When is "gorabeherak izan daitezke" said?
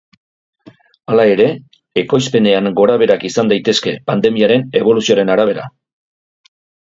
2.79-3.93